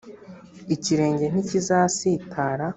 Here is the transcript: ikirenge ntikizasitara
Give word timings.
ikirenge 0.75 1.25
ntikizasitara 1.31 2.65